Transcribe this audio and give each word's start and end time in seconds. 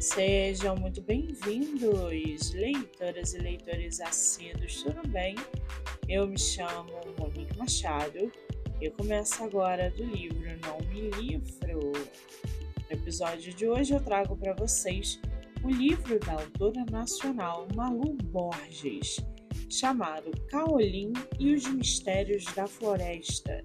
Sejam 0.00 0.76
muito 0.76 1.02
bem-vindos, 1.02 2.52
leitoras 2.54 3.34
e 3.34 3.38
leitores 3.38 4.00
assíduos, 4.00 4.82
tudo 4.82 5.06
bem? 5.08 5.34
Eu 6.08 6.26
me 6.26 6.38
chamo 6.38 6.90
Monique 7.18 7.54
Machado 7.58 8.32
e 8.80 8.88
começo 8.88 9.44
agora 9.44 9.90
do 9.90 10.02
livro 10.02 10.48
Não 10.62 10.78
Me 10.88 11.10
Livro. 11.10 11.92
No 11.92 12.96
episódio 12.96 13.52
de 13.52 13.68
hoje 13.68 13.92
eu 13.92 14.02
trago 14.02 14.34
para 14.38 14.54
vocês 14.54 15.20
o 15.62 15.68
livro 15.68 16.18
da 16.18 16.32
autora 16.32 16.82
nacional 16.90 17.68
Malu 17.74 18.16
Borges, 18.24 19.18
chamado 19.68 20.30
Caolim 20.48 21.12
e 21.38 21.52
os 21.52 21.66
Mistérios 21.68 22.46
da 22.54 22.66
Floresta 22.66 23.62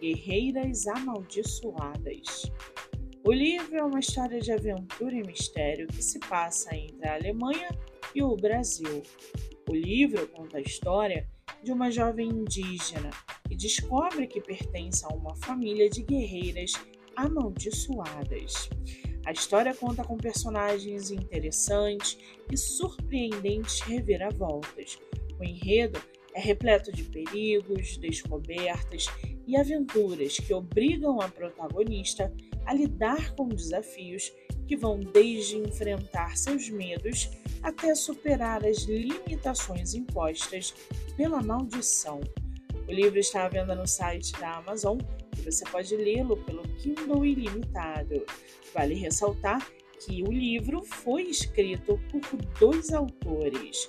Guerreiras 0.00 0.84
Amaldiçoadas. 0.88 2.50
O 3.26 3.32
livro 3.32 3.76
é 3.76 3.82
uma 3.82 3.98
história 3.98 4.38
de 4.38 4.52
aventura 4.52 5.12
e 5.12 5.26
mistério 5.26 5.88
que 5.88 6.00
se 6.00 6.20
passa 6.20 6.72
entre 6.76 7.08
a 7.08 7.14
Alemanha 7.14 7.76
e 8.14 8.22
o 8.22 8.36
Brasil. 8.36 9.02
O 9.68 9.74
livro 9.74 10.28
conta 10.28 10.58
a 10.58 10.60
história 10.60 11.28
de 11.60 11.72
uma 11.72 11.90
jovem 11.90 12.28
indígena 12.28 13.10
que 13.48 13.56
descobre 13.56 14.28
que 14.28 14.40
pertence 14.40 15.04
a 15.04 15.08
uma 15.08 15.34
família 15.34 15.90
de 15.90 16.04
guerreiras 16.04 16.74
amaldiçoadas. 17.16 18.68
A 19.26 19.32
história 19.32 19.74
conta 19.74 20.04
com 20.04 20.16
personagens 20.16 21.10
interessantes 21.10 22.16
e 22.48 22.56
surpreendentes 22.56 23.80
reviravoltas. 23.80 25.00
O 25.40 25.42
enredo 25.42 26.00
é 26.36 26.40
repleto 26.40 26.92
de 26.92 27.02
perigos, 27.02 27.96
descobertas 27.96 29.06
e 29.46 29.56
aventuras 29.56 30.36
que 30.36 30.52
obrigam 30.52 31.18
a 31.18 31.28
protagonista 31.30 32.30
a 32.66 32.74
lidar 32.74 33.34
com 33.34 33.48
desafios 33.48 34.30
que 34.66 34.76
vão 34.76 35.00
desde 35.00 35.56
enfrentar 35.56 36.36
seus 36.36 36.68
medos 36.68 37.30
até 37.62 37.94
superar 37.94 38.66
as 38.66 38.82
limitações 38.82 39.94
impostas 39.94 40.74
pela 41.16 41.40
maldição. 41.40 42.20
O 42.86 42.92
livro 42.92 43.18
está 43.18 43.46
à 43.46 43.48
venda 43.48 43.74
no 43.74 43.86
site 43.86 44.32
da 44.32 44.56
Amazon 44.58 44.98
e 45.38 45.40
você 45.40 45.64
pode 45.64 45.96
lê-lo 45.96 46.36
pelo 46.44 46.62
Kindle 46.76 47.24
Ilimitado. 47.24 48.26
Vale 48.74 48.94
ressaltar 48.94 49.66
que 50.00 50.22
o 50.22 50.30
livro 50.30 50.82
foi 50.82 51.22
escrito 51.22 51.98
por 52.10 52.36
dois 52.60 52.92
autores. 52.92 53.88